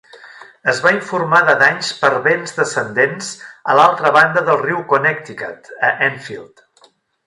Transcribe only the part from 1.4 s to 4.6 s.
de danys per vents descendents a l'altra banda